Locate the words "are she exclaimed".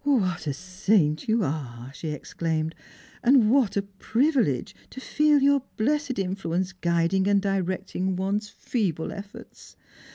1.43-2.73